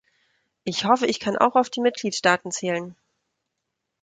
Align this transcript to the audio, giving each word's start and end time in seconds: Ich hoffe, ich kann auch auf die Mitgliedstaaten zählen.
Ich 0.63 0.85
hoffe, 0.85 1.05
ich 1.05 1.19
kann 1.19 1.37
auch 1.37 1.53
auf 1.55 1.69
die 1.69 1.79
Mitgliedstaaten 1.79 2.49
zählen. 2.49 2.95